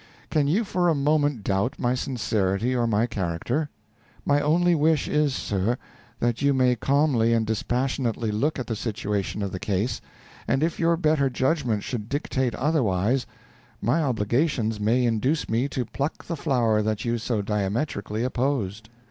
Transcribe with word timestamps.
Can 0.31 0.47
you 0.47 0.63
for 0.63 0.89
a 0.89 0.95
moment 0.95 1.43
doubt 1.43 1.77
my 1.77 1.93
sincerity 1.93 2.75
or 2.75 2.87
my 2.87 3.05
character? 3.05 3.69
My 4.25 4.41
only 4.41 4.73
wish 4.73 5.07
is, 5.07 5.35
sir, 5.35 5.77
that 6.19 6.41
you 6.41 6.55
may 6.55 6.75
calmly 6.75 7.33
and 7.33 7.45
dispassionately 7.45 8.31
look 8.31 8.57
at 8.57 8.65
the 8.65 8.75
situation 8.75 9.43
of 9.43 9.51
the 9.51 9.59
case, 9.59 10.01
and 10.47 10.63
if 10.63 10.79
your 10.79 10.97
better 10.97 11.29
judgment 11.29 11.83
should 11.83 12.09
dictate 12.09 12.55
otherwise, 12.55 13.27
my 13.79 14.01
obligations 14.01 14.79
may 14.79 15.05
induce 15.05 15.47
me 15.47 15.67
to 15.69 15.85
pluck 15.85 16.25
the 16.25 16.35
flower 16.35 16.81
that 16.81 17.05
you 17.05 17.19
so 17.19 17.43
diametrically 17.43 18.23
opposed. 18.23 18.89